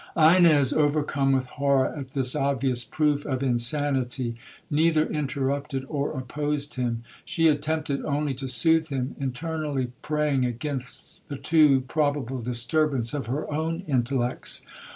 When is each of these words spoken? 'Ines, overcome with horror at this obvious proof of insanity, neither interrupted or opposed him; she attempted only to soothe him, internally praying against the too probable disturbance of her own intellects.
'Ines, 0.17 0.73
overcome 0.73 1.31
with 1.31 1.45
horror 1.45 1.93
at 1.95 2.13
this 2.13 2.35
obvious 2.35 2.83
proof 2.83 3.23
of 3.23 3.43
insanity, 3.43 4.35
neither 4.67 5.05
interrupted 5.05 5.85
or 5.87 6.17
opposed 6.17 6.73
him; 6.73 7.03
she 7.23 7.47
attempted 7.47 8.03
only 8.03 8.33
to 8.33 8.47
soothe 8.47 8.87
him, 8.87 9.15
internally 9.19 9.91
praying 10.01 10.43
against 10.43 11.21
the 11.27 11.37
too 11.37 11.81
probable 11.81 12.41
disturbance 12.41 13.13
of 13.13 13.27
her 13.27 13.47
own 13.53 13.81
intellects. 13.85 14.63